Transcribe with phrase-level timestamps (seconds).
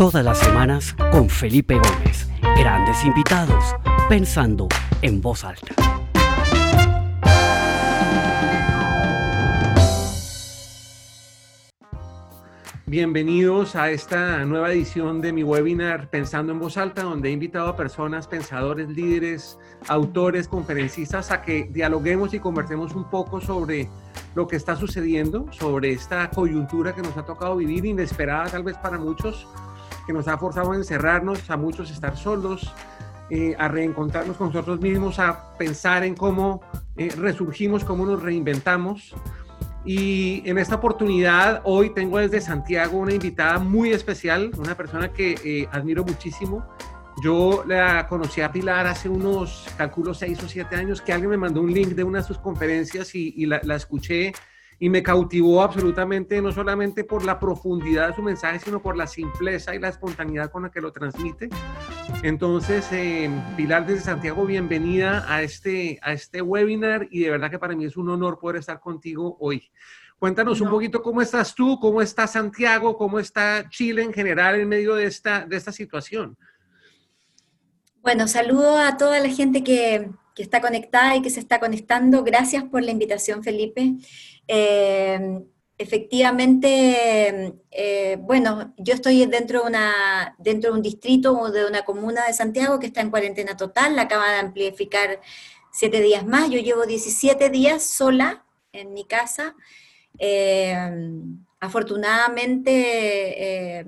[0.00, 2.26] Todas las semanas con Felipe Gómez.
[2.56, 3.76] Grandes invitados,
[4.08, 4.66] pensando
[5.02, 5.74] en voz alta.
[12.86, 17.68] Bienvenidos a esta nueva edición de mi webinar Pensando en Voz Alta, donde he invitado
[17.68, 23.90] a personas, pensadores, líderes, autores, conferencistas a que dialoguemos y conversemos un poco sobre
[24.34, 28.78] lo que está sucediendo, sobre esta coyuntura que nos ha tocado vivir, inesperada tal vez
[28.78, 29.46] para muchos,
[30.06, 32.72] que nos ha forzado a encerrarnos, a muchos estar solos,
[33.30, 36.62] eh, a reencontrarnos con nosotros mismos, a pensar en cómo
[36.96, 39.14] eh, resurgimos, cómo nos reinventamos
[39.84, 45.36] y en esta oportunidad, hoy tengo desde Santiago una invitada muy especial, una persona que
[45.42, 46.66] eh, admiro muchísimo.
[47.24, 51.36] Yo la conocí a Pilar hace unos, calculo, seis o siete años, que alguien me
[51.36, 54.32] mandó un link de una de sus conferencias y, la, la escuché
[54.82, 59.06] y me cautivó absolutamente, no solamente por la profundidad de su mensaje, sino por la
[59.06, 61.50] simpleza y la espontaneidad con la que lo transmite.
[62.22, 67.58] Entonces, eh, Pilar desde Santiago, bienvenida a este, a este webinar y de verdad que
[67.58, 69.70] para mí es un honor poder estar contigo hoy.
[70.18, 74.68] Cuéntanos un poquito cómo estás tú, cómo está Santiago, cómo está Chile en general en
[74.68, 76.38] medio de esta, de esta situación.
[78.00, 80.08] Bueno, saludo a toda la gente que,
[80.40, 82.24] que está conectada y que se está conectando.
[82.24, 83.92] Gracias por la invitación, Felipe.
[84.48, 85.38] Eh,
[85.76, 91.84] efectivamente, eh, bueno, yo estoy dentro de, una, dentro de un distrito o de una
[91.84, 95.20] comuna de Santiago que está en cuarentena total, la acaba de amplificar
[95.70, 99.54] siete días más, yo llevo 17 días sola en mi casa.
[100.18, 100.74] Eh,
[101.60, 103.84] afortunadamente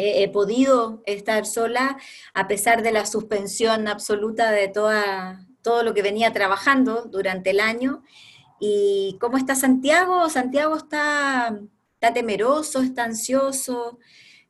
[0.00, 1.98] he podido estar sola
[2.34, 7.60] a pesar de la suspensión absoluta de toda, todo lo que venía trabajando durante el
[7.60, 8.02] año.
[8.60, 10.28] ¿Y cómo está Santiago?
[10.28, 11.58] Santiago está,
[12.14, 13.98] temeroso, está ansioso.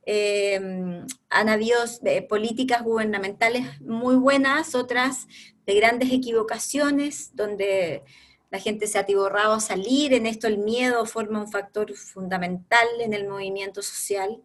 [0.04, 5.28] Em, han habido eh, políticas gubernamentales muy buenas, otras
[5.64, 8.02] de grandes equivocaciones, donde
[8.50, 10.12] la gente se ha atiborrado a salir.
[10.12, 14.42] En esto el miedo forma un factor fundamental en el movimiento social.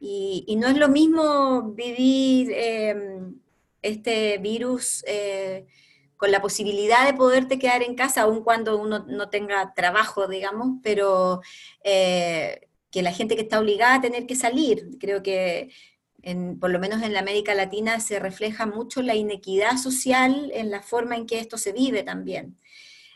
[0.00, 3.34] Y, no es lo mismo vivir em,
[3.82, 5.66] este virus eh,
[6.16, 10.78] con la posibilidad de poderte quedar en casa, aun cuando uno no tenga trabajo, digamos,
[10.82, 11.42] pero
[11.84, 15.70] eh, que la gente que está obligada a tener que salir, creo que
[16.60, 20.82] por lo menos en la América Latina se refleja mucho la inequidad social en la
[20.82, 22.58] forma en que esto se vive también.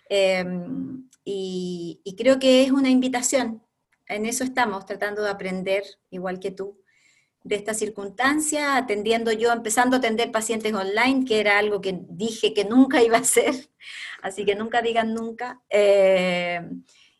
[0.08, 3.63] Em, y creo que es una invitación,
[4.08, 6.80] en eso estamos, tratando de aprender, igual que tú,
[7.42, 12.54] de esta circunstancia, atendiendo yo, empezando a atender pacientes online, que era algo que dije
[12.54, 13.54] que nunca iba a hacer,
[14.22, 16.60] así que nunca digan nunca, eh,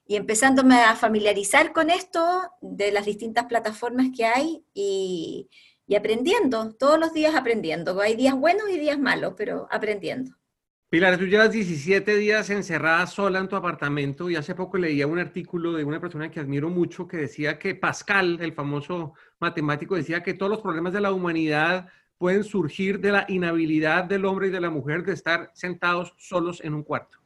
[0.06, 5.48] y empezándome a familiarizar con esto de las distintas plataformas que hay y,
[5.86, 7.98] y aprendiendo, todos los días aprendiendo.
[8.00, 10.36] Hay días buenos y días malos, pero aprendiendo.
[10.88, 15.18] Pilar, tú llevas 17 días encerrada sola en tu apartamento y hace poco leía un
[15.18, 20.22] artículo de una persona que admiro mucho que decía que Pascal, el famoso matemático, decía
[20.22, 24.50] que todos los problemas de la humanidad pueden surgir de la inhabilidad del hombre y
[24.50, 27.18] de la mujer de estar sentados solos en un cuarto.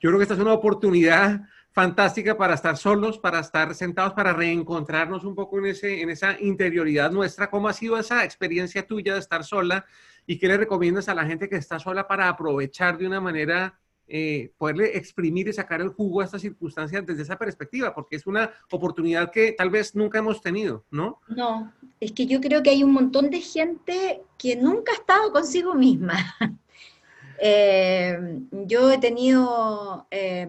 [0.00, 1.42] Yo creo que esta es una oportunidad
[1.72, 7.10] fantástica para estar solos, para estar sentados, para reencontrarnos un poco en, en esa interioridad
[7.10, 7.50] nuestra.
[7.50, 9.84] ¿Cómo ha sido esa experiencia tuya de estar sola
[10.30, 13.76] ¿Y qué le recomiendas a la gente que está sola para aprovechar de una manera,
[14.06, 17.92] eh, poderle exprimir y sacar el jugo a estas circunstancias desde esa perspectiva?
[17.92, 21.18] Porque es una oportunidad que tal vez nunca hemos tenido, ¿no?
[21.26, 25.32] No, es que yo creo que hay un montón de gente que nunca ha estado
[25.32, 26.14] consigo misma.
[27.42, 30.46] Eh, yo he tenido eh,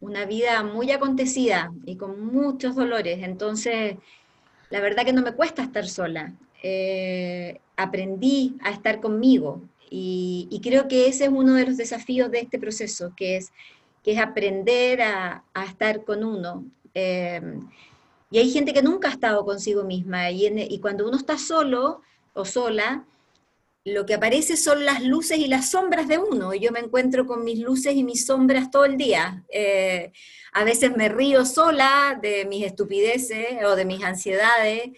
[0.00, 3.98] una vida muy acontecida y con muchos dolores, entonces
[4.70, 9.62] la verdad que no me cuesta estar sola eh, aprendí a estar conmigo.
[9.90, 13.52] Y, creo que ese es uno de los desafíos de este proceso, que es,
[14.02, 16.64] que es aprender a, estar con uno.
[16.94, 17.68] Em,
[18.30, 22.00] y hay gente que nunca ha estado consigo misma, y, y cuando uno está solo
[22.32, 23.04] o sola,
[23.84, 26.54] lo que aparece son las luces y las sombras de uno.
[26.54, 29.44] Yo me encuentro con mis luces y mis sombras todo el día.
[29.48, 30.12] Eh,
[30.52, 34.90] a veces me río sola de mis estupideces o de mis ansiedades.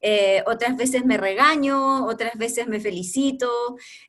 [0.00, 3.48] Eh, otras veces me regaño, otras veces me felicito.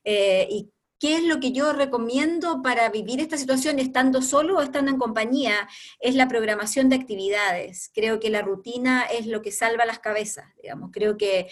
[0.03, 4.61] Eh, ¿Y qué es lo que yo recomiendo para vivir esta situación estando solo o
[4.61, 5.67] estando en compañía?
[5.99, 7.91] Es la programación de actividades.
[7.93, 10.91] Creo que la rutina es lo que salva las cabezas, digamos.
[10.93, 11.47] Creo que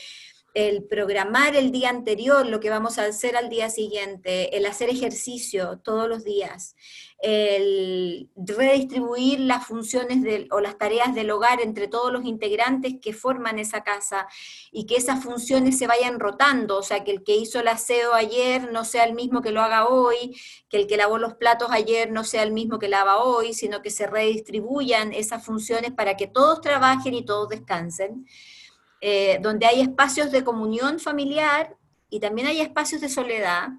[0.53, 4.89] el programar el día anterior lo que vamos a hacer al día siguiente, el hacer
[4.89, 6.75] ejercicio todos los días,
[7.21, 13.59] el redistribuir las funciones o las tareas del hogar entre todos los integrantes que forman
[13.59, 14.27] esa casa
[14.71, 18.13] y que esas funciones se vayan rotando, o sea, que el que hizo el aseo
[18.13, 20.39] ayer no sea el mismo que lo haga hoy,
[20.69, 23.81] que el que lavó los platos ayer no sea el mismo que lava hoy, sino
[23.81, 28.25] que se redistribuyan esas funciones para que todos trabajen y todos descansen,
[29.01, 31.75] eh, donde hay espacios de comunión familiar
[32.09, 33.69] y también hay espacios de soledad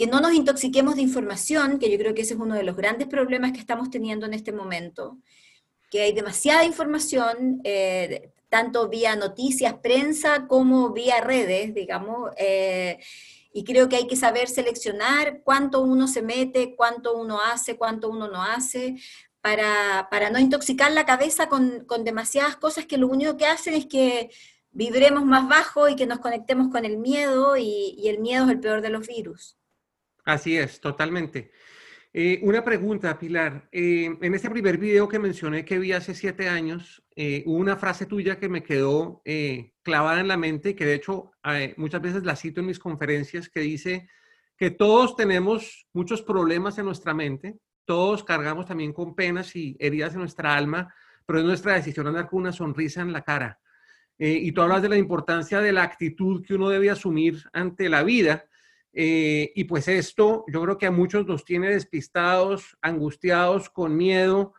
[0.00, 2.74] que no nos intoxiquemos de información, que yo creo que ese es uno de los
[2.74, 5.18] grandes problemas que estamos teniendo en este momento,
[5.90, 12.98] que hay demasiada información, eh, tanto vía noticias, prensa, como vía redes, digamos, eh,
[13.52, 18.08] y creo que hay que saber seleccionar cuánto uno se mete, cuánto uno hace, cuánto
[18.08, 18.96] uno no hace,
[19.42, 24.30] para, no intoxicar la cabeza con, demasiadas cosas que lo único que hacen es que
[24.70, 28.60] vibremos más bajo y que nos conectemos con el miedo, y el miedo es el
[28.60, 29.59] peor de los virus.
[30.24, 31.50] Así es, totalmente.
[32.12, 33.68] Eh, una pregunta, Pilar.
[33.70, 37.76] Eh, en este primer video que mencioné que vi hace siete años, eh, hubo una
[37.76, 39.22] frase tuya que me quedó
[39.82, 41.30] clavada en la mente y que de hecho
[41.76, 44.08] muchas veces la cito en mis conferencias, que dice
[44.56, 50.14] que todos tenemos muchos problemas en nuestra mente, todos cargamos también con penas y heridas
[50.14, 50.92] en nuestra alma,
[51.26, 53.58] pero es nuestra decisión andar con una sonrisa en la cara.
[54.18, 58.02] y tú hablas de la importancia de la actitud que uno debe asumir ante la
[58.02, 58.44] vida
[58.92, 64.54] eh, y pues esto yo creo que a muchos los tiene despistados, angustiados, con miedo.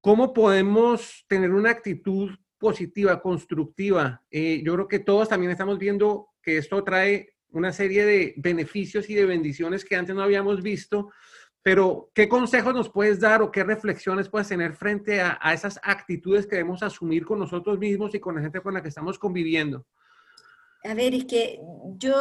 [0.00, 4.22] ¿Cómo podemos tener una actitud positiva, constructiva?
[4.30, 9.10] Eh, yo creo que todos también estamos viendo que esto trae una serie de beneficios
[9.10, 11.10] y de bendiciones que antes no habíamos visto,
[11.62, 16.46] pero ¿qué consejos nos puedes dar o qué reflexiones puedes tener frente a esas actitudes
[16.46, 19.84] que debemos asumir con nosotros mismos y con la gente con la que estamos conviviendo?
[20.84, 21.60] A ver, es que
[21.96, 22.14] yo,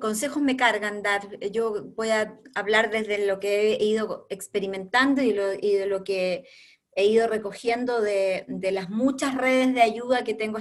[0.00, 1.28] consejos me cargan dar.
[1.50, 6.46] Yo voy a hablar desde lo que he ido experimentando y, de lo que
[6.94, 10.58] he ido recogiendo de, las muchas redes de ayuda que tengo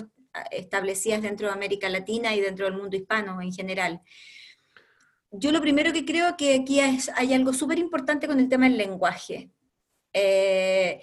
[0.50, 4.02] establecidas dentro de América Latina y dentro del mundo hispano en general.
[5.30, 8.78] Yo lo primero que creo que aquí hay algo súper importante con el tema del
[8.78, 9.52] lenguaje.
[10.12, 11.02] Eh,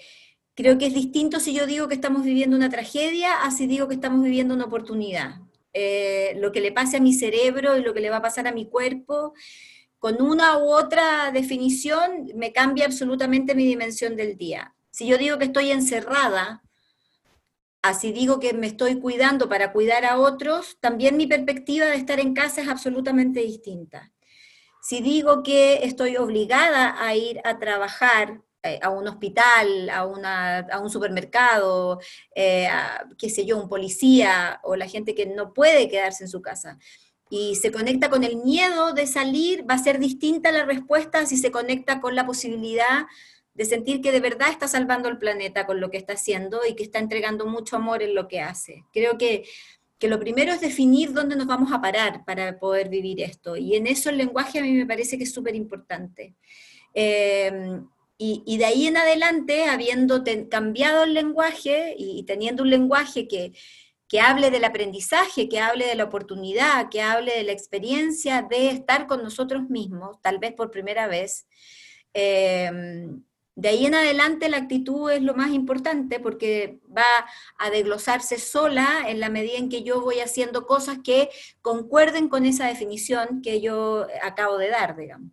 [0.54, 3.88] creo que es distinto si yo digo que estamos viviendo una tragedia a si digo
[3.88, 5.40] que estamos viviendo una oportunidad.
[5.72, 8.48] Eh, lo que le pase a mi cerebro y lo que le va a pasar
[8.48, 9.34] a mi cuerpo,
[9.98, 14.74] con una u otra definición me cambia absolutamente mi dimensión del día.
[14.90, 16.62] Si yo digo que estoy encerrada,
[17.82, 22.18] así digo que me estoy cuidando para cuidar a otros, también mi perspectiva de estar
[22.18, 24.12] en casa es absolutamente distinta.
[24.82, 28.40] Si digo que estoy obligada a ir a trabajar
[28.82, 32.00] a un hospital, a, un supermercado,
[32.34, 32.68] eh,
[33.18, 36.78] qué sé yo, un policía o la gente que no puede quedarse en su casa
[37.30, 41.36] y se conecta con el miedo de salir, va a ser distinta la respuesta si
[41.36, 43.06] se conecta con la posibilidad
[43.54, 46.74] de sentir que de verdad está salvando el planeta con lo que está haciendo y
[46.74, 48.84] que está entregando mucho amor en lo que hace.
[48.92, 49.44] Creo que,
[49.98, 53.56] que lo primero es definir dónde nos vamos a parar para poder vivir esto.
[53.56, 56.34] Y en eso el lenguaje a mí me parece que es súper importante.
[56.94, 57.80] Eh,
[58.22, 63.54] y, de ahí en adelante, habiendo cambiado el lenguaje y, teniendo un lenguaje que,
[64.08, 68.68] que hable del aprendizaje, que hable de la oportunidad, que hable de la experiencia de
[68.68, 71.46] estar con nosotros mismos, tal vez por primera vez,
[72.12, 73.22] em,
[73.54, 77.26] de ahí en adelante la actitud es lo más importante porque va
[77.58, 81.30] a desglosarse sola en la medida en que yo voy haciendo cosas que
[81.62, 85.32] concuerden con esa definición que yo acabo de dar, digamos.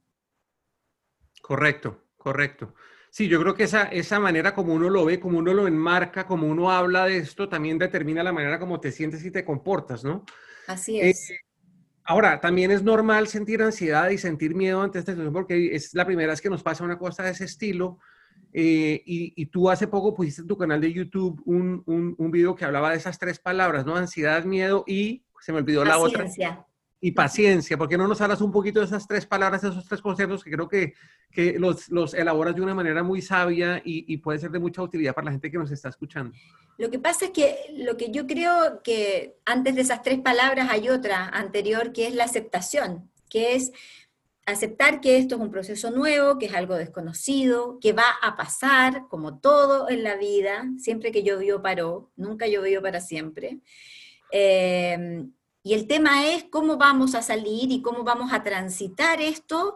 [1.42, 2.07] Correcto.
[2.28, 2.74] Correcto.
[3.10, 6.28] Sí, yo creo que esa, esa manera como uno lo ve, como uno lo enmarca,
[6.28, 10.04] como uno habla de esto, también determina la manera como te sientes y te comportas,
[10.04, 10.26] ¿no?
[10.68, 11.32] Así eh, es.
[12.04, 16.06] ahora, también es normal sentir ansiedad y sentir miedo ante esta situación porque es la
[16.06, 17.98] primera vez que nos pasa una cosa de ese estilo.
[18.52, 22.66] Eh, y, tú hace poco pusiste en tu canal de YouTube un, un, video que
[22.66, 23.96] hablaba de esas tres palabras, ¿no?
[23.96, 26.26] Ansiedad, miedo y se me olvidó la otra
[27.00, 27.78] y paciencia.
[27.78, 30.52] ¿Por qué no nos hablas un poquito de esas tres palabras, esos tres conceptos que
[30.52, 30.94] creo que,
[31.32, 34.82] que los, los, elaboras de una manera muy sabia y, y, puede ser de mucha
[34.82, 36.36] utilidad para la gente que nos está escuchando?
[36.78, 40.70] Lo que pasa es que lo que yo creo que antes de esas tres palabras
[40.72, 43.72] hay otra anterior que es la aceptación, que es
[44.48, 49.08] aceptar que esto es un proceso nuevo, que es algo desconocido, que va a pasar
[49.10, 53.60] como todo en la vida, siempre que llovió paró, nunca llovió para siempre.
[54.32, 55.28] Eh,
[55.68, 59.76] y el tema es cómo vamos a salir y cómo vamos a transitar esto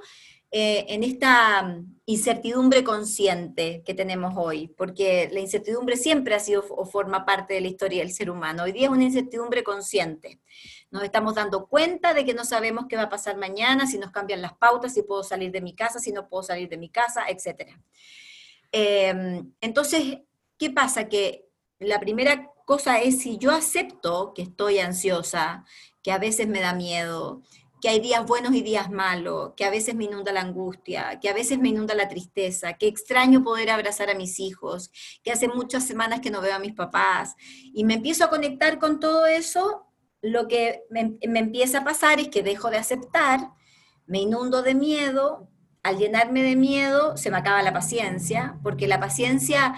[0.49, 6.63] eh, en esta mm, incertidumbre consciente que tenemos hoy, porque la incertidumbre siempre ha sido
[6.69, 8.63] o forma parte de la historia del ser humano.
[8.63, 10.39] Hoy día es una incertidumbre consciente.
[10.91, 14.11] Nos estamos dando cuenta de que no sabemos qué va a pasar mañana, si nos
[14.11, 16.87] cambian las pautas, si puedo salir de mi casa, si no puedo salir de mi
[16.87, 17.69] casa, etc.
[18.71, 20.19] Em, entonces,
[20.57, 21.09] ¿qué pasa?
[21.09, 25.65] Que la primera cosa es si yo acepto que estoy ansiosa,
[26.03, 27.41] que a veces me da miedo,
[27.81, 31.29] que hay días buenos y días malos, que a veces me inunda la angustia, que
[31.29, 34.91] a veces me inunda la tristeza, que extraño poder abrazar a mis hijos,
[35.23, 37.35] que hace muchas semanas que no veo a mis papás,
[37.73, 39.87] y me empiezo a conectar con todo eso,
[40.21, 43.49] lo que me, empieza a pasar es que dejo de aceptar,
[44.05, 45.49] me inundo de miedo,
[45.81, 49.73] al llenarme de miedo se me acaba la paciencia, porque la paciencia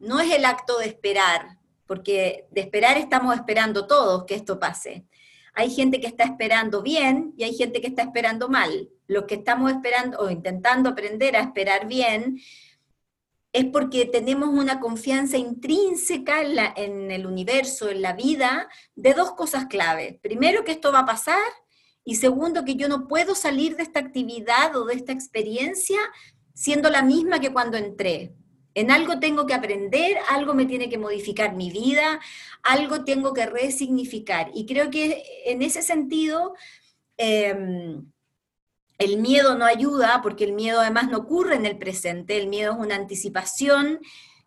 [0.00, 5.06] no es el acto de esperar, porque de esperar estamos esperando todos que esto pase
[5.56, 8.90] hay gente que está esperando bien y hay gente que está esperando mal.
[9.06, 12.38] Los que estamos esperando o intentando aprender a esperar bien
[13.54, 19.64] es porque tenemos una confianza intrínseca en, el universo, en la vida, de dos cosas
[19.64, 20.20] clave.
[20.22, 21.50] Primero, que esto va a pasar
[22.04, 25.98] y segundo, que yo no puedo salir de esta actividad o de esta experiencia
[26.52, 28.34] siendo la misma que cuando entré.
[28.76, 32.20] En algo tengo que aprender, algo me tiene que modificar mi vida,
[32.62, 34.50] algo tengo que resignificar.
[34.52, 36.52] Y creo que en ese sentido,
[37.16, 38.04] em,
[38.98, 42.72] el miedo no ayuda, porque el miedo además no ocurre en el presente, el miedo
[42.72, 44.00] es una anticipación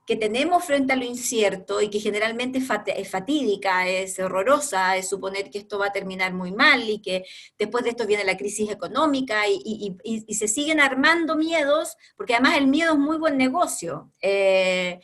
[0.10, 5.52] que tenemos frente a lo incierto y que generalmente es fatídica, es horrorosa, es suponer
[5.52, 7.26] que esto va a terminar muy mal y que
[7.60, 9.96] después de esto viene la crisis económica y,
[10.34, 14.12] se siguen armando miedos, porque además el miedo es muy buen negocio.
[14.20, 15.00] Eh,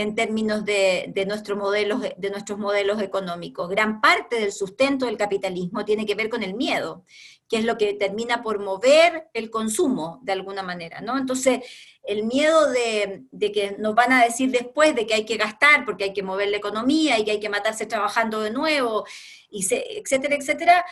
[0.00, 3.68] en términos de, nuestros modelos, de nuestros modelos económicos.
[3.68, 7.04] Gran parte del sustento del capitalismo tiene que ver con el miedo,
[7.48, 11.18] que es lo que termina por mover el consumo de alguna manera, ¿no?
[11.18, 11.60] Entonces,
[12.02, 16.04] el miedo de, que nos van a decir después de que hay que gastar porque
[16.04, 19.04] hay que mover la economía y que hay que matarse trabajando de nuevo,
[19.50, 20.84] y etcétera, etcétera,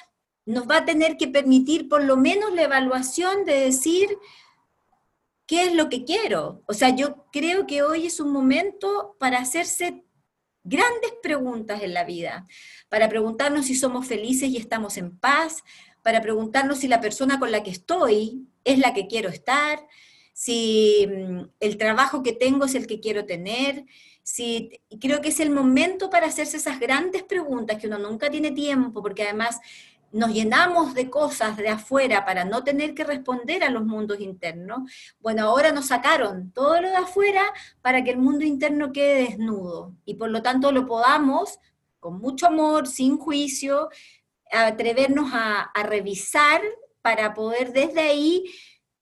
[0.44, 4.18] nos va a tener que permitir por lo menos la evaluación de decir,
[5.48, 6.62] ¿qué es lo que quiero?
[6.66, 10.04] O sea, yo creo que hoy es un momento para hacerse
[10.62, 12.46] grandes preguntas en la vida,
[12.90, 15.64] para preguntarnos si somos felices y estamos en paz,
[16.02, 19.80] para preguntarnos si la persona con la que estoy es la que quiero estar,
[20.34, 23.86] si mm, el trabajo que tengo es el que quiero tener,
[24.22, 28.50] si creo que es el momento para hacerse esas grandes preguntas que uno nunca tiene
[28.50, 29.58] tiempo, porque además
[30.12, 34.90] nos llenamos de cosas de afuera para no tener que responder a los mundos internos,
[35.20, 37.42] bueno, ahora nos sacaron todo lo de afuera
[37.82, 41.58] para que el mundo interno quede desnudo y por lo tanto lo podamos,
[42.00, 43.88] con mucho amor, sin juicio,
[44.50, 46.62] atrevernos a, revisar
[47.02, 48.44] para poder desde ahí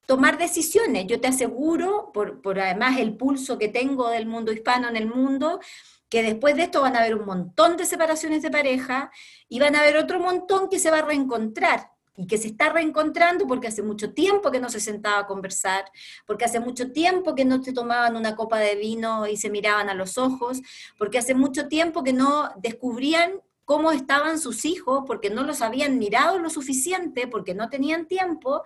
[0.07, 1.07] tomar decisiones.
[1.07, 5.07] Yo te aseguro, por, por además el pulso que tengo del mundo hispano en el
[5.07, 5.61] mundo,
[6.09, 9.11] que después de esto van a haber un montón de separaciones de pareja
[9.49, 12.71] y van a haber otro montón que se va a reencontrar y que se está
[12.71, 15.85] reencontrando porque hace mucho tiempo que no se sentaba a conversar,
[16.27, 19.89] porque hace mucho tiempo que no se tomaban una copa de vino y se miraban
[19.89, 20.63] a los ojos,
[20.97, 23.33] porque hace mucho tiempo que no descubrían
[23.65, 28.63] cómo estaban sus hijos, porque no los habían mirado lo suficiente, porque no tenían tiempo,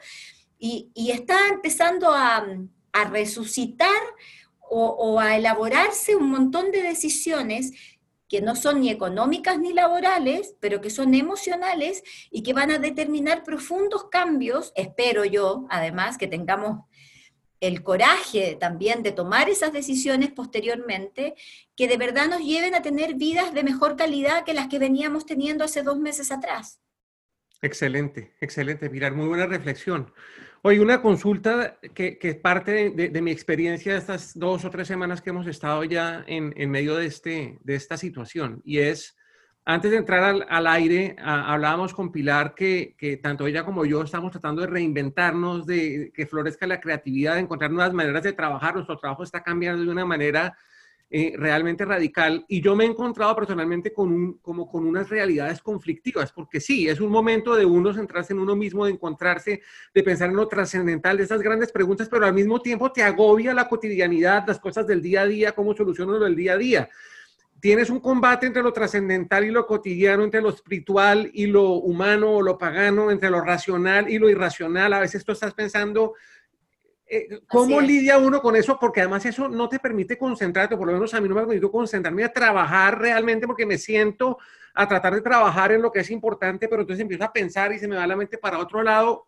[0.59, 2.45] y, está empezando a
[3.11, 3.89] resucitar
[4.71, 7.73] o, a elaborarse un montón de decisiones
[8.29, 12.79] que no son ni económicas ni laborales, pero que son emocionales y que van a
[12.79, 16.85] determinar profundos cambios, espero yo, además, que tengamos
[17.59, 21.35] el coraje también de tomar esas decisiones posteriormente,
[21.75, 25.27] que de verdad nos lleven a tener vidas de mejor calidad que las que veníamos
[25.27, 26.81] teniendo hace dos meses atrás.
[27.61, 30.13] Excelente, excelente, Pilar, muy buena reflexión.
[30.63, 35.23] Oye, una consulta que, que parte de, mi experiencia de estas dos o tres semanas
[35.23, 39.17] que hemos estado ya en, medio de, este, de esta situación, y es,
[39.65, 44.61] antes de entrar al, aire, hablábamos con Pilar que, tanto ella como yo estamos tratando
[44.61, 48.75] de reinventarnos, de que florezca la creatividad, de encontrar nuevas maneras de trabajar.
[48.75, 50.55] Nuestro trabajo está cambiando de una manera
[51.13, 55.61] eh, realmente radical y yo me he encontrado personalmente con, un, como con unas realidades
[55.61, 59.61] conflictivas, porque sí, es un momento de uno centrarse en uno mismo, de encontrarse,
[59.93, 63.53] de pensar en lo trascendental, de esas grandes preguntas, pero al mismo tiempo te agobia
[63.53, 66.89] la cotidianidad, las cosas del día a día, cómo soluciono lo del día a día.
[67.59, 72.35] Tienes un combate entre lo trascendental y lo cotidiano, entre lo espiritual y lo humano
[72.35, 74.93] o lo pagano, entre lo racional y lo irracional.
[74.93, 76.15] A veces tú estás pensando,
[77.13, 78.79] eh, ¿Cómo lidia uno con eso?
[78.79, 81.69] Porque además eso no te permite concentrarte, por lo menos a mí no me permite
[81.69, 84.39] concentrarme a trabajar realmente porque me siento
[84.75, 87.81] a tratar de trabajar en lo que es importante, pero entonces empiezo a pensar y
[87.81, 89.27] se me va la mente para otro lado.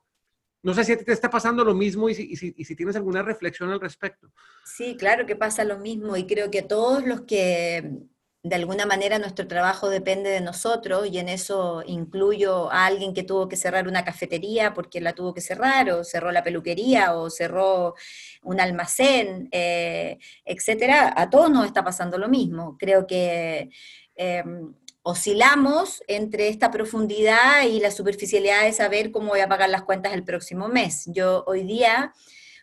[0.62, 2.94] No sé si a ti te está pasando lo mismo y si, y si, tienes
[2.94, 4.30] alguna reflexión al respecto.
[4.64, 8.04] Sí, claro que pasa lo mismo y creo que todos los que
[8.44, 13.22] de alguna manera nuestro trabajo depende de nosotros y en eso incluyo a alguien que
[13.22, 17.30] tuvo que cerrar una cafetería porque la tuvo que cerrar o cerró la peluquería o
[17.30, 17.94] cerró
[18.42, 21.12] un almacén, eh, etcétera.
[21.16, 22.76] A todos nos está pasando lo mismo.
[22.78, 23.70] Creo que
[24.16, 29.82] em, oscilamos entre esta profundidad y la superficialidad de saber cómo voy a pagar las
[29.84, 31.04] cuentas el próximo mes.
[31.06, 32.12] Yo hoy día,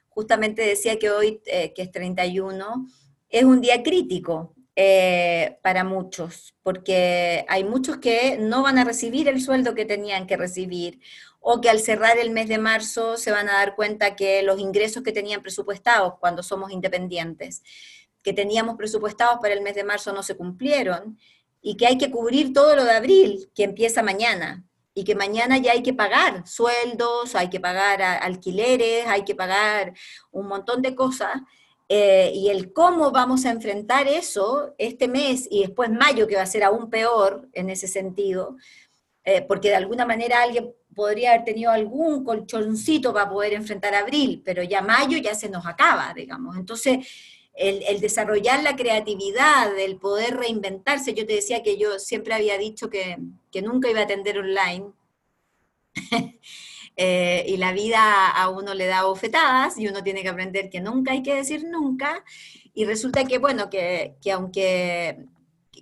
[0.10, 2.86] justamente decía que hoy, eh, que es 31,
[3.30, 9.28] es un día crítico eh, para muchos, porque hay muchos que no van a recibir
[9.28, 11.02] el sueldo que tenían que recibir
[11.42, 14.58] o que al cerrar el mes de marzo se van a dar cuenta que los
[14.58, 17.62] ingresos que tenían presupuestados cuando somos independientes,
[18.24, 21.20] que teníamos presupuestados para el mes de marzo no se cumplieron
[21.62, 25.58] y que hay que cubrir todo lo de abril, que empieza mañana, y que mañana
[25.58, 29.94] ya hay que pagar sueldos, hay que pagar alquileres, hay que pagar
[30.32, 31.34] un montón de cosas
[31.92, 36.44] eh, y el cómo vamos a enfrentar eso este mes y después mayo, que va
[36.44, 38.58] a ser aún peor en ese sentido,
[39.24, 44.44] eh, porque de alguna manera alguien podría haber tenido algún colchoncito para poder enfrentar abril,
[44.46, 46.58] pero ya mayo ya se nos acaba, digamos.
[46.58, 47.08] Entonces,
[47.56, 52.60] el, el, desarrollar la creatividad, el poder reinventarse, yo te decía que yo siempre había
[52.60, 53.18] dicho que,
[53.52, 54.92] que nunca iba a atender online.
[57.02, 60.82] Eh, y la vida a uno le da bofetadas y uno tiene que aprender que
[60.82, 62.26] nunca hay que decir nunca.
[62.74, 65.26] Y resulta que, bueno, que, aunque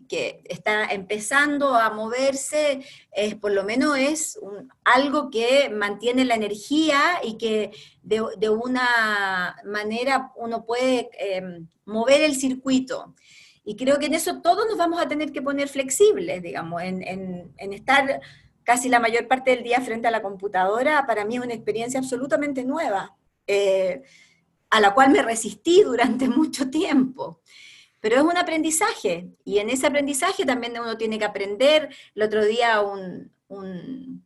[0.07, 4.39] que está empezando a moverse, es, por lo menos es
[4.83, 7.71] algo que mantiene la energía y que
[8.03, 13.15] de, una manera uno puede em, mover el circuito.
[13.65, 17.01] Y creo que en eso todos nos vamos a tener que poner flexibles, digamos, en,
[17.57, 18.21] en estar
[18.67, 22.01] casi la mayor parte del día frente a la computadora, para mí es una experiencia
[22.01, 23.15] absolutamente nueva,
[23.47, 24.01] eh,
[24.69, 27.39] a la cual me resistí durante mucho tiempo.
[28.01, 31.95] Pero es un aprendizaje, y en ese aprendizaje también uno tiene que aprender.
[32.13, 33.31] El otro día un,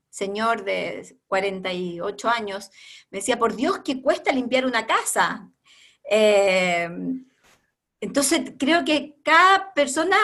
[0.10, 2.72] señor de 48 años
[3.12, 5.52] me decía, por Dios, que cuesta limpiar una casa.
[6.10, 6.90] Eh,
[8.00, 10.18] entonces, creo que cada persona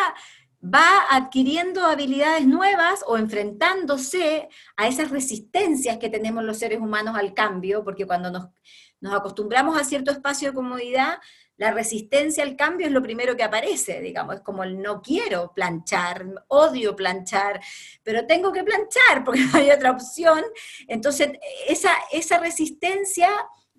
[0.63, 7.33] va adquiriendo habilidades nuevas o enfrentándose a esas resistencias que tenemos los seres humanos al
[7.33, 8.47] cambio, porque cuando nos,
[9.13, 11.19] acostumbramos a cierto espacio de comodidad,
[11.57, 15.53] la resistencia al cambio es lo primero que aparece, digamos, es como el no quiero
[15.55, 17.59] planchar, odio planchar,
[18.03, 20.43] pero tengo que planchar porque no hay otra opción.
[20.87, 21.31] Entonces,
[21.67, 23.29] esa, esa resistencia,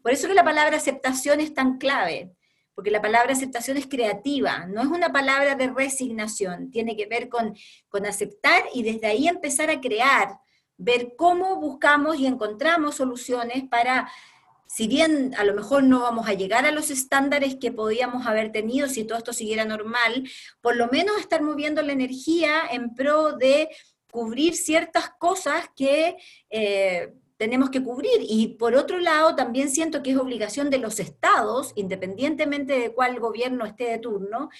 [0.02, 2.32] por eso que la palabra aceptación es tan clave,
[2.78, 7.28] porque la palabra aceptación es creativa, no es una palabra de resignación, tiene que ver
[7.28, 7.56] con,
[7.88, 10.38] con aceptar y desde ahí empezar a crear,
[10.76, 14.08] ver cómo buscamos y encontramos soluciones para,
[14.68, 18.52] si bien a lo mejor no vamos a llegar a los estándares que podíamos haber
[18.52, 23.32] tenido si todo esto siguiera normal, por lo menos estar moviendo la energía en pro
[23.32, 23.70] de
[24.08, 26.16] cubrir ciertas cosas que...
[26.48, 28.20] Eh, tenemos que cubrir.
[28.20, 33.18] Y por otro lado, también siento que es obligación de los estados, independientemente de cuál
[33.20, 34.50] gobierno esté de turno,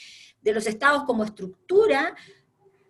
[0.41, 2.17] de los estados como estructura,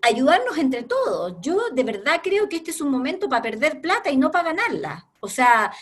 [0.02, 1.36] ayudarnos entre todos.
[1.40, 4.52] Yo de verdad creo que este es un momento para perder plata y no para
[4.52, 5.08] ganarla.
[5.20, 5.72] O sea,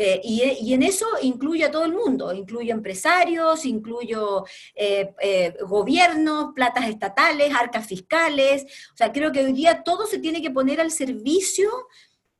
[0.00, 4.44] eh, y, en eso incluyo a todo el mundo, incluyo empresarios, incluyo
[4.76, 8.62] eh, eh, gobiernos, platas estatales, arcas fiscales.
[8.94, 11.68] O sea, creo que hoy día todo se tiene que poner al servicio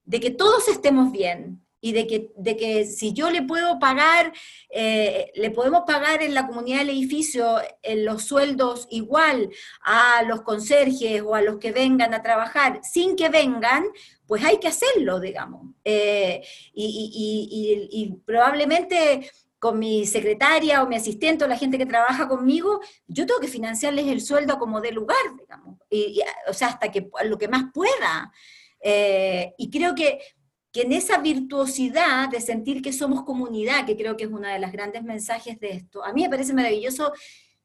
[0.08, 4.32] de que todos estemos bien y de que, de que si yo le puedo pagar,
[4.70, 9.50] eh, le podemos pagar en la comunidad del edificio en los sueldos igual
[9.82, 13.84] a los conserjes o a los que vengan a trabajar sin que vengan,
[14.26, 15.74] pues hay que hacerlo, digamos.
[15.84, 16.42] Eh,
[16.72, 22.80] y, y, probablemente con mi secretaria o mi asistente o la gente que trabaja conmigo,
[23.06, 27.10] yo tengo que financiarles el sueldo como de lugar, digamos, y, o sea, hasta que
[27.24, 28.32] lo que más pueda.
[28.80, 30.20] Eh, y creo que,
[30.72, 34.58] que en esa virtuosidad de sentir que somos comunidad, que creo que es uno de
[34.58, 37.12] los grandes mensajes de esto, a mí me parece maravilloso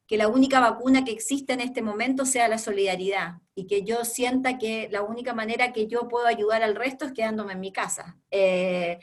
[0.07, 4.03] que la única vacuna que existe en este momento sea la solidaridad y que yo
[4.03, 7.71] sienta que la única manera que yo puedo ayudar al resto es quedándome en mi
[7.71, 8.17] casa.
[8.29, 8.99] Eh,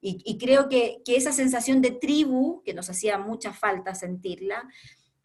[0.00, 4.68] y, y, creo que, que, esa sensación de tribu, que nos hacía mucha falta sentirla,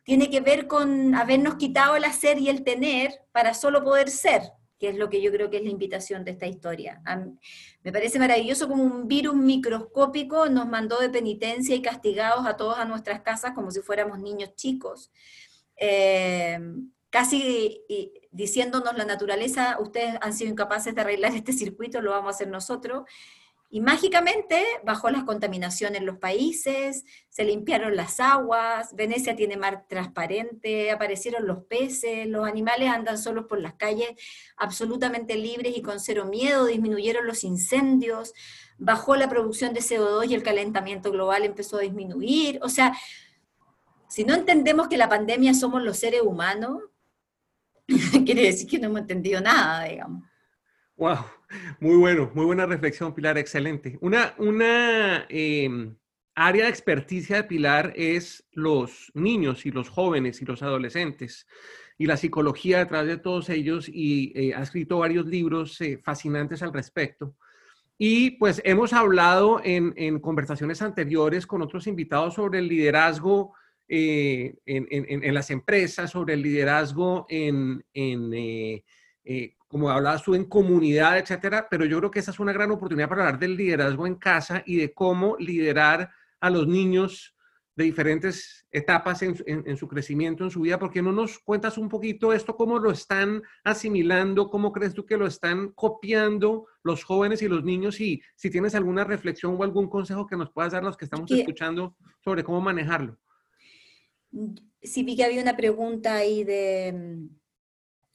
[0.06, 4.42] tiene que ver con habernos quitado el hacer y el tener para solo poder ser
[4.80, 7.02] que es lo que yo creo que es la invitación de esta historia.
[7.84, 12.78] me parece maravilloso como un virus microscópico nos mandó de penitencia y castigados a todos
[12.78, 15.12] a nuestras casas como si fuéramos niños chicos.
[15.76, 16.60] Eh,
[17.10, 17.84] casi
[18.32, 22.48] diciéndonos la naturaleza, ustedes han sido incapaces de arreglar este circuito, lo vamos a hacer
[22.48, 23.04] nosotros.
[23.72, 29.86] Y mágicamente bajó la contaminación en los países, se limpiaron las aguas, Venecia tiene mar
[29.88, 34.10] transparente, aparecieron los peces, los animales andan solos por las calles
[34.58, 38.34] absolutamente libres y con cero miedo, disminuyeron los incendios,
[38.80, 42.60] bajó la producción de CO2 y el calentamiento global empezó a disminuir.
[42.64, 42.98] O sea,
[44.08, 46.82] si no entendemos que la pandemia somos los seres humanos,
[48.26, 50.24] quiere decir que no hemos entendido nada, digamos.
[50.98, 51.20] Wow,
[51.80, 53.98] muy bueno, muy buena reflexión, Pilar, excelente.
[54.02, 55.96] Una, una em,
[56.36, 61.48] área de experticia de Pilar es los niños y los jóvenes y los adolescentes
[61.98, 66.64] y la psicología detrás de todos ellos y eh, ha escrito varios libros eh, fascinantes
[66.64, 67.36] al respecto.
[67.98, 73.54] Y pues hemos hablado en, conversaciones anteriores con otros invitados sobre el liderazgo
[73.90, 77.84] eh, en, en, las empresas, sobre el liderazgo en,
[79.70, 83.08] como hablabas tú, en comunidad, etcétera, pero yo creo que esa es una gran oportunidad
[83.08, 86.10] para hablar del liderazgo en casa y de cómo liderar
[86.42, 87.36] a los niños
[87.76, 90.80] de diferentes etapas en, su crecimiento, en su vida.
[90.80, 95.06] ¿Por qué no nos cuentas un poquito esto, cómo lo están asimilando, cómo crees tú
[95.06, 98.02] que lo están copiando los jóvenes y los niños?
[98.02, 101.06] Y si tienes alguna reflexión o algún consejo que nos puedas dar a los que
[101.06, 103.18] estamos escuchando sobre cómo manejarlo.
[104.82, 107.30] Sí, vi que había una pregunta ahí de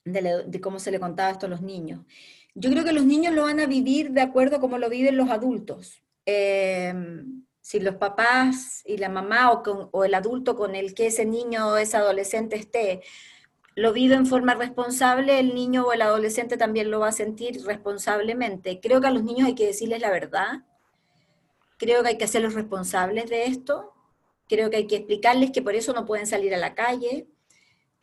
[0.04, 2.00] de, cómo se le contaba esto a los niños.
[2.54, 5.16] Yo creo que los niños lo van a vivir de acuerdo a cómo lo viven
[5.16, 6.02] los adultos.
[6.26, 9.62] Em, si los papás y la mamá o,
[9.92, 13.02] o, el adulto con el que ese niño o ese adolescente esté
[13.76, 17.64] lo vive en forma responsable, el niño o el adolescente también lo va a sentir
[17.64, 18.80] responsablemente.
[18.80, 20.62] Creo que a los niños hay que decirles la verdad.
[21.76, 23.92] Creo que hay que hacerlos responsables de esto.
[24.48, 27.26] Creo que hay que explicarles que por eso no pueden salir a la calle,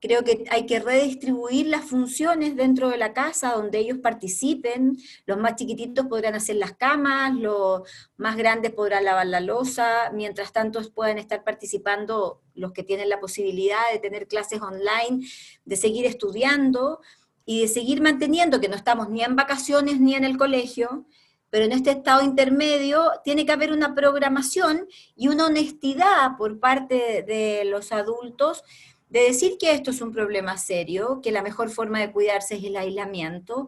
[0.02, 4.98] Creo que hay que redistribuir las funciones dentro de la casa donde ellos participen.
[5.28, 7.84] Los más chiquititos podrán hacer las camas, los
[8.18, 13.20] más grandes podrán lavar la losa, mientras tanto pueden estar participando los que tienen la
[13.20, 15.24] posibilidad de tener clases online,
[15.66, 17.00] de seguir estudiando
[17.46, 21.06] y de seguir manteniendo que no estamos ni en vacaciones ni en el colegio,
[21.52, 27.22] pero en este estado intermedio tiene que haber una programación y una honestidad por parte
[27.22, 28.64] de los adultos
[29.12, 32.64] de decir que esto es un problema serio, que la mejor forma de cuidarse es
[32.64, 33.68] el aislamiento,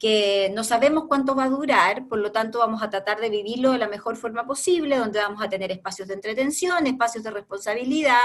[0.00, 3.70] que no sabemos cuánto va a durar, por lo tanto vamos a tratar de vivirlo
[3.70, 8.24] de la mejor forma posible, donde vamos a tener espacios de entretención, espacios de responsabilidad,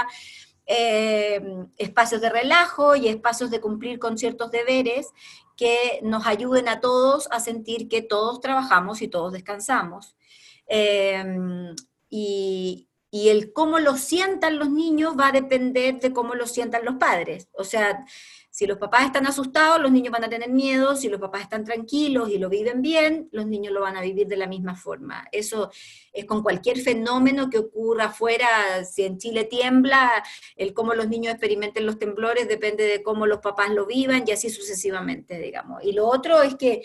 [0.66, 1.40] eh,
[1.76, 5.12] espacios de relajo y espacios de cumplir con ciertos deberes
[5.56, 10.16] que nos ayuden a todos a sentir que todos trabajamos y todos descansamos.
[10.66, 11.24] Eh,
[12.10, 16.84] y, y el cómo lo sientan los niños va a depender de cómo lo sientan
[16.84, 17.48] los padres.
[17.54, 18.04] O sea,
[18.50, 21.64] si los papás están asustados, los niños van a tener miedo, si los papás están
[21.64, 25.26] tranquilos y lo viven bien, los niños lo van a vivir de la misma forma.
[25.32, 25.70] Eso
[26.12, 30.22] es con cualquier fenómeno que ocurra afuera, si en Chile tiembla,
[30.54, 34.32] el cómo los niños experimenten los temblores depende de cómo los papás lo vivan y
[34.32, 35.82] así sucesivamente, digamos.
[35.82, 36.84] Y lo otro es que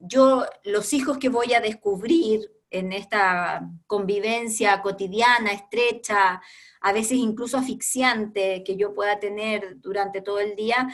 [0.00, 6.40] yo, los hijos que voy a descubrir en esta convivencia cotidiana, estrecha,
[6.80, 10.88] a veces incluso asfixiante que yo pueda tener durante todo el día,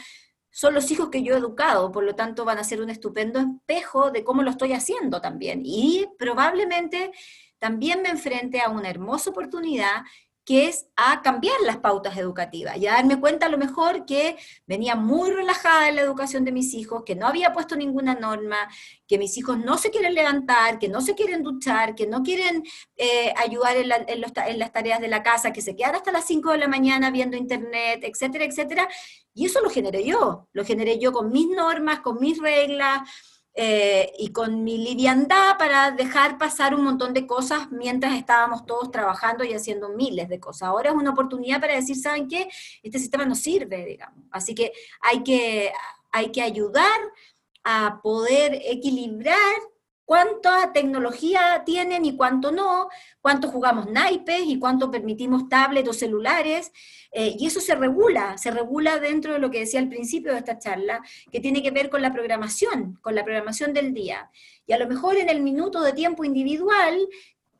[0.51, 3.39] son los hijos que yo he educado, por lo tanto van a ser un estupendo
[3.39, 5.61] espejo de cómo lo estoy haciendo también.
[5.63, 7.11] Y probablemente
[7.59, 10.03] también me enfrente a una hermosa oportunidad
[10.45, 14.35] que es a cambiar las pautas educativas y a darme cuenta a lo mejor que
[14.65, 18.57] venía muy relajada en la educación de mis hijos, que no había puesto ninguna norma,
[19.07, 22.63] que mis hijos no se quieren levantar, que no se quieren duchar, que no quieren
[22.97, 26.57] eh, ayudar en, las tareas de la casa, que se quedan hasta las 5 de
[26.57, 28.87] la mañana viendo internet, etcétera, etcétera.
[29.33, 33.01] Y eso lo generé yo, lo generé yo con mis normas, con mis reglas,
[33.61, 38.89] eh, y con mi liviandad para dejar pasar un montón de cosas mientras estábamos todos
[38.89, 40.69] trabajando y haciendo miles de cosas.
[40.69, 42.47] Ahora es una oportunidad para decir, ¿saben qué?
[42.81, 44.23] Este sistema no sirve, digamos.
[44.31, 45.73] Así que hay que,
[46.09, 47.01] hay que ayudar
[47.65, 49.35] a poder equilibrar
[50.09, 52.89] cuánta tecnología tienen y cuánto no,
[53.21, 56.71] cuánto jugamos naipes y cuánto permitimos tablets o celulares,
[57.11, 60.39] eh, y eso se regula, se regula dentro de lo que decía al principio de
[60.39, 64.31] esta charla, que tiene que ver con la programación, con la programación del día.
[64.65, 67.07] Y a lo mejor en el minuto de tiempo individual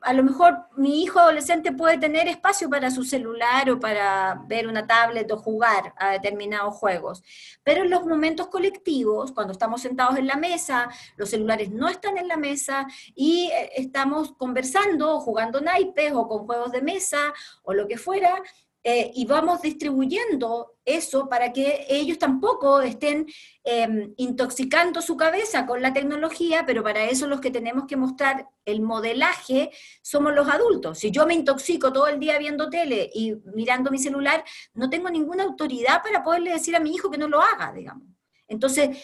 [0.02, 4.68] a lo mejor mi hijo adolescente puede tener espacio para su celular o para ver
[4.68, 7.24] una tablet o jugar a determinados juegos,
[7.64, 12.18] pero en los momentos colectivos, cuando estamos sentados en la mesa, los celulares no están
[12.18, 17.34] en la mesa y eh, estamos conversando o jugando naipes o con juegos de mesa
[17.64, 18.42] o lo que fuera,
[18.82, 23.28] eh, y vamos distribuyendo eso para que ellos tampoco estén
[23.64, 28.48] em, intoxicando su cabeza con la tecnología, pero para eso los que tenemos que mostrar
[28.64, 30.98] el modelaje somos los adultos.
[30.98, 35.10] Si yo me intoxico todo el día viendo tele y mirando mi celular, no tengo
[35.10, 38.08] ninguna autoridad para poderle decir a mi hijo que no lo haga, digamos.
[38.48, 38.98] Entonces,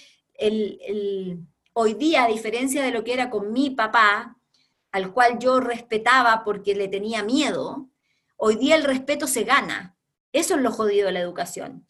[1.73, 4.38] hoy día, a diferencia de lo que era con mi papá,
[4.93, 7.89] al cual yo respetaba porque le tenía miedo,
[8.37, 9.97] Hoy día el respeto se gana.
[10.31, 11.87] Eso es lo jodido de la educación.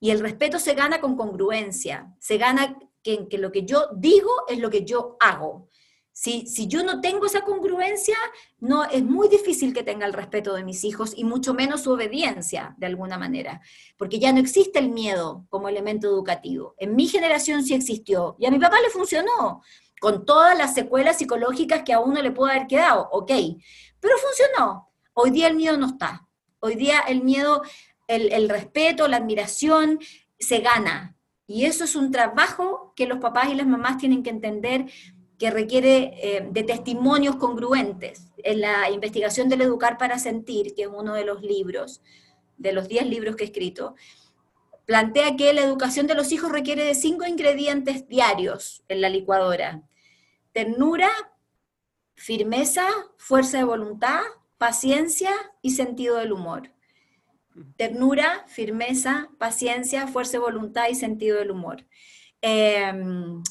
[0.00, 2.14] Y el respeto se gana con congruencia.
[2.20, 5.68] Se gana que, lo que yo digo es lo que yo hago.
[6.12, 8.16] Si, si, yo no tengo esa congruencia,
[8.58, 11.92] no, es muy difícil que tenga el respeto de mis hijos y mucho menos su
[11.92, 13.60] obediencia, de alguna manera,
[13.96, 16.74] porque ya no existe el miedo como elemento educativo.
[16.78, 19.62] En mi generación sí existió y a mi papá le funcionó,
[20.00, 23.30] con todas las secuelas psicológicas que a uno le puede haber quedado, ok,
[24.00, 24.87] pero funcionó.
[25.20, 26.28] Hoy día el miedo no está.
[26.60, 27.62] Hoy día el miedo,
[28.06, 29.98] el, respeto, la admiración
[30.38, 31.16] se gana.
[31.44, 34.86] Y eso es un trabajo que los papás y las mamás tienen que entender
[35.36, 38.30] que requiere eh, de testimonios congruentes.
[38.44, 42.00] En la investigación del educar para sentir, que es uno de los libros,
[42.56, 43.96] de los 10 libros que he escrito,
[44.86, 49.82] plantea que la educación de los hijos requiere de cinco ingredientes diarios en la licuadora.
[50.52, 51.10] Ternura,
[52.14, 54.22] firmeza, fuerza de voluntad,
[54.58, 55.30] paciencia
[55.62, 56.72] y sentido del humor.
[57.76, 61.86] Ternura, firmeza, paciencia, fuerza de voluntad y sentido del humor.
[62.40, 63.42] Em,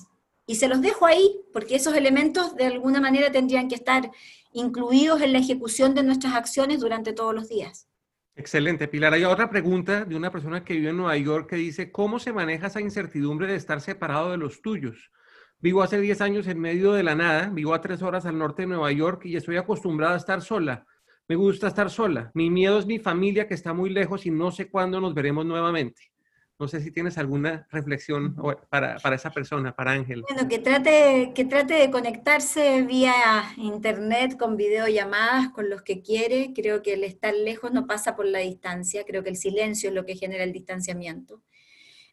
[0.46, 4.12] y se los dejo ahí, porque esos elementos de alguna manera tendrían que estar
[4.54, 7.90] incluidos en la ejecución de nuestras acciones durante todos los días.
[8.36, 9.14] Excelente, Pilar.
[9.14, 12.32] Hay otra pregunta de una persona que vive en Nueva York que dice, ¿cómo se
[12.32, 15.12] maneja esa incertidumbre de estar separado de los tuyos?
[15.60, 18.62] Vivo hace 10 años en medio de la nada, vivo a tres horas al norte
[18.62, 20.86] de Nueva York y estoy acostumbrada a estar sola.
[21.28, 22.32] Me gusta estar sola.
[22.34, 25.46] Mi miedo es mi familia que está muy lejos y no sé cuándo nos veremos
[25.46, 26.12] nuevamente.
[26.60, 28.36] No sé si tienes alguna reflexión
[28.70, 30.24] para, esa persona, para Ángel.
[30.28, 33.14] Bueno, que trate, que trate de conectarse vía
[33.58, 36.54] internet con videollamadas con los que quiere.
[36.56, 39.04] Creo que el estar lejos no pasa por la distancia.
[39.06, 41.44] Creo que el silencio es lo que genera el distanciamiento.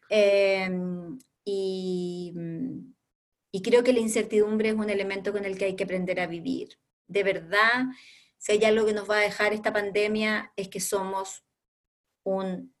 [0.09, 2.33] Em, y,
[3.51, 6.27] y creo que la incertidumbre es un elemento con el que hay que aprender a
[6.27, 6.77] vivir.
[7.07, 7.85] De verdad,
[8.45, 11.43] si hay algo que nos va a dejar esta pandemia es que somos
[12.21, 12.75] un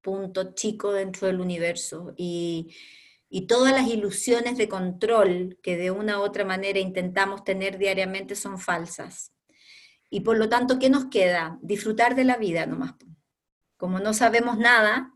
[0.00, 2.74] punto chico dentro del universo y,
[3.28, 8.34] y todas las ilusiones de control que de una u otra manera intentamos tener diariamente
[8.34, 9.30] son falsas.
[10.08, 11.58] Y por lo tanto, ¿qué nos queda?
[11.60, 12.94] Disfrutar de la vida nomás.
[13.76, 15.12] Como no sabemos nada,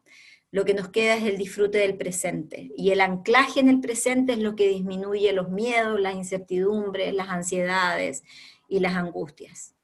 [0.50, 2.70] lo que nos queda es el disfrute del presente.
[2.76, 7.30] Y el anclaje en el presente es lo que disminuye los miedos, las incertidumbres, las
[7.30, 8.22] ansiedades
[8.68, 9.77] y las angustias.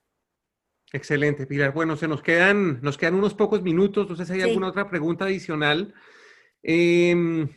[0.94, 1.72] Excelente, Pilar.
[1.72, 4.08] Bueno, se nos quedan, nos quedan unos pocos minutos.
[4.08, 5.92] No sé si hay alguna otra pregunta adicional.
[6.62, 7.48] Em,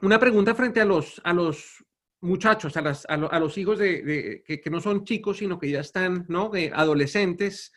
[0.00, 1.84] una pregunta frente a los, a los
[2.20, 6.26] muchachos, a, las, a, los hijos de, que, no son chicos, sino que ya están,
[6.28, 6.50] ¿no?
[6.50, 7.72] De adolescentes,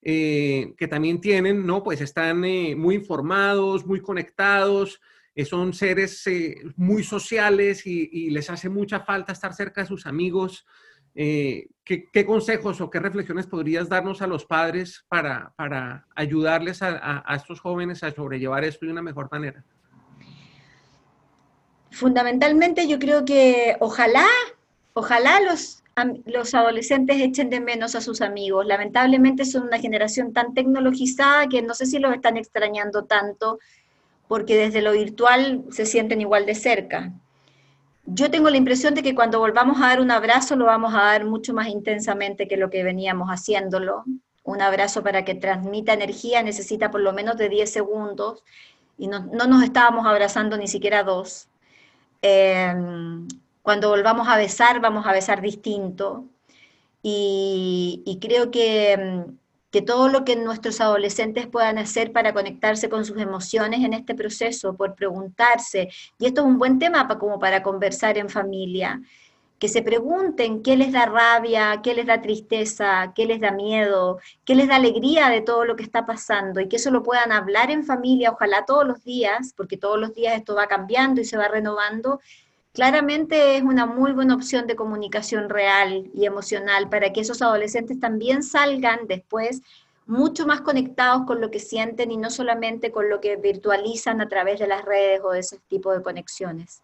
[0.00, 1.82] eh, que también tienen, ¿no?
[1.82, 4.98] Pues están eh, muy informados, muy conectados,
[5.34, 6.24] eh, son seres
[6.76, 10.64] muy sociales y, y, les hace mucha falta estar cerca de sus amigos.
[11.14, 17.24] Eh, ¿qué, consejos o qué reflexiones podrías darnos a los padres para, para ayudarles a,
[17.34, 19.64] estos jóvenes a sobrellevar esto de una mejor manera?
[21.90, 24.26] Fundamentalmente yo creo que ojalá,
[24.92, 25.82] ojalá los,
[26.26, 28.64] los adolescentes echen de menos a sus amigos.
[28.66, 33.58] Lamentablemente son una generación tan tecnologizada que no sé si los están extrañando tanto
[34.28, 37.12] porque desde lo virtual se sienten igual de cerca
[38.12, 41.02] yo tengo la impresión de que cuando volvamos a dar un abrazo lo vamos a
[41.04, 44.04] dar mucho más intensamente que lo que veníamos haciéndolo.
[44.42, 48.42] Un abrazo para que transmita energía necesita por lo menos de 10 segundos
[48.98, 51.48] y no, nos estábamos abrazando ni siquiera dos.
[52.22, 53.28] Em,
[53.62, 56.26] cuando volvamos a besar, vamos a besar distinto.
[57.02, 59.38] Y, y creo que em,
[59.70, 64.14] que todo lo que nuestros adolescentes puedan hacer para conectarse con sus emociones en este
[64.14, 69.00] proceso, por preguntarse, y esto es un buen tema para, como para conversar en familia,
[69.60, 74.18] que se pregunten qué les da rabia, qué les da tristeza, qué les da miedo,
[74.46, 77.30] qué les da alegría de todo lo que está pasando y que eso lo puedan
[77.30, 81.26] hablar en familia, ojalá todos los días, porque todos los días esto va cambiando y
[81.26, 82.20] se va renovando
[82.72, 87.98] claramente es una muy buena opción de comunicación real y emocional para que esos adolescentes
[88.00, 89.62] también salgan después
[90.06, 94.28] mucho más conectados con lo que sienten y no solamente con lo que virtualizan a
[94.28, 96.82] través de las redes o de ese tipo de conexiones.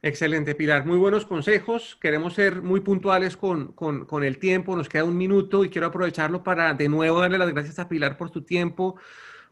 [0.00, 0.86] Excelente, Pilar.
[0.86, 1.98] Muy buenos consejos.
[2.00, 4.76] Queremos ser muy puntuales con, con, el tiempo.
[4.76, 8.16] Nos queda un minuto y quiero aprovecharlo para de nuevo darle las gracias a Pilar
[8.16, 8.94] por su tiempo,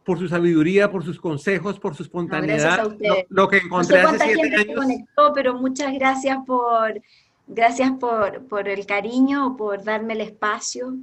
[0.07, 2.97] por su sabiduría, por sus consejos, por su espontaneidad.
[3.29, 4.77] lo, que encontré hace siete años.
[4.77, 7.03] Conectó, pero muchas gracias por,
[7.49, 10.95] gracias por, por, el cariño, por darme el espacio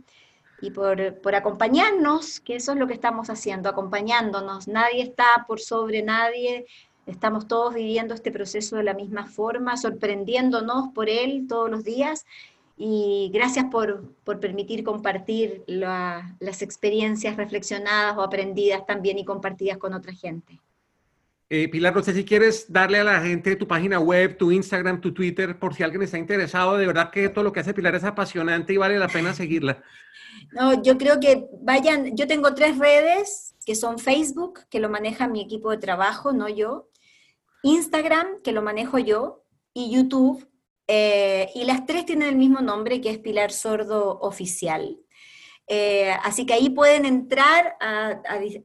[0.61, 4.69] y por, por acompañarnos, que eso es lo que estamos haciendo, acompañándonos.
[4.69, 6.65] Nadie está por sobre nadie
[7.05, 12.25] Estamos todos viviendo este proceso de la misma forma, sorprendiéndonos por él todos los días
[12.85, 20.11] y gracias por, permitir compartir las experiencias reflexionadas o aprendidas también y compartidas con otra
[20.11, 20.59] gente.
[21.49, 24.99] Eh, Pilar, no sé si quieres darle a la gente tu página web, tu Instagram,
[24.99, 26.75] tu Twitter, por si alguien está interesado.
[26.75, 29.81] De verdad que todo lo que hace Pilar es apasionante y vale la pena seguirla.
[30.51, 35.27] No, yo creo que vayan, yo tengo tres redes que son Facebook, que lo maneja
[35.27, 36.89] mi equipo de trabajo, no yo,
[37.63, 39.43] Instagram, que lo manejo yo,
[39.73, 40.45] y YouTube,
[40.87, 44.99] eh, y las tres tienen el mismo nombre, que es Pilar Sordo Oficial.
[45.67, 48.19] Eh, así que ahí pueden entrar a,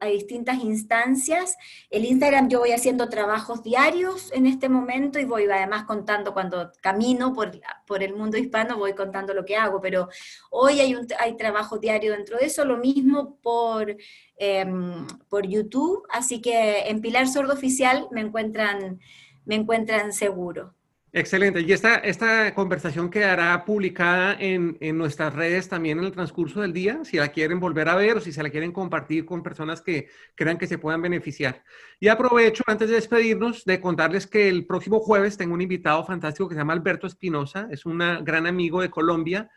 [0.07, 1.55] distintas instancias.
[1.89, 6.71] El Instagram yo voy haciendo trabajos diarios en este momento y voy además contando cuando
[6.81, 7.51] camino por,
[7.87, 10.09] por el mundo hispano, voy contando lo que hago, pero
[10.51, 13.95] hoy hay, hay trabajo diario dentro de eso, lo mismo por,
[14.37, 18.99] em, por YouTube, así que en Pilar Sordo Oficial me encuentran,
[19.45, 20.75] me encuentran seguro.
[21.11, 21.61] Excelente.
[21.61, 26.71] Y esta, esta conversación quedará publicada en, en, nuestras redes también en el transcurso del
[26.71, 29.81] día, si la quieren volver a ver o si se la quieren compartir con personas
[29.81, 31.63] que crean que se puedan beneficiar.
[31.99, 36.47] Y aprovecho, antes de despedirnos, de contarles que el próximo jueves tengo un invitado fantástico
[36.47, 39.49] que se llama Alberto Espinosa, es un gran amigo de Colombia.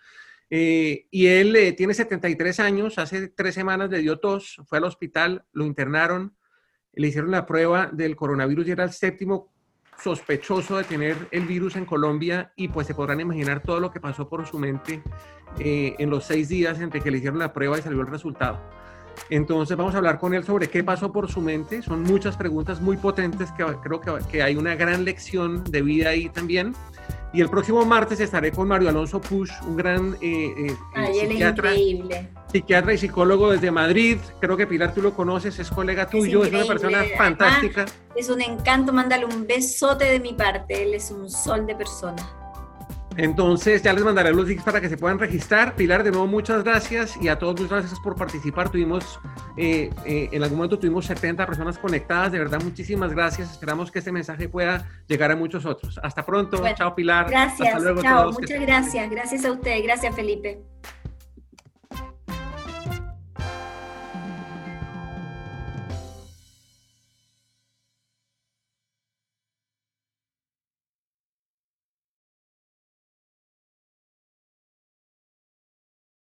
[0.48, 4.84] Eh, y él eh, tiene 73 años, hace tres semanas le dio tos, fue al
[4.84, 6.34] hospital, lo internaron,
[6.94, 9.51] le hicieron la prueba del coronavirus y era el séptimo
[10.02, 14.00] sospechoso de tener el virus en Colombia y pues se podrán imaginar todo lo que
[14.00, 15.02] pasó por su mente
[15.58, 18.58] eh, en los seis días entre que le hicieron la prueba y salió el resultado.
[19.30, 21.82] Entonces vamos a hablar con él sobre qué pasó por su mente.
[21.82, 26.10] Son muchas preguntas muy potentes que creo que, que hay una gran lección de vida
[26.10, 26.74] ahí también.
[27.32, 31.70] Y el próximo martes estaré con Mario Alonso Push, un gran eh, eh, psiquiatra,
[32.52, 34.18] psiquiatra y psicólogo desde Madrid.
[34.40, 37.86] Creo que Pilar tú lo conoces, es colega tuyo, es, una persona fantástica.
[38.14, 42.22] es un encanto, mándale un besote de mi parte, él es un sol de persona.
[43.16, 45.74] Entonces ya les mandaré los links para que se puedan registrar.
[45.74, 48.70] Pilar, de nuevo muchas gracias y a todos muchas gracias por participar.
[48.70, 49.20] Tuvimos,
[49.56, 52.32] eh, eh, en algún momento tuvimos 70 personas conectadas.
[52.32, 53.50] De verdad, muchísimas gracias.
[53.50, 56.00] Esperamos que este mensaje pueda llegar a muchos otros.
[56.02, 56.62] Hasta pronto.
[56.74, 57.28] chao, Pilar.
[57.28, 57.82] Gracias.
[58.00, 58.32] chao.
[58.32, 59.10] Muchas gracias.
[59.10, 59.82] Gracias a usted.
[59.82, 60.62] Gracias, Felipe.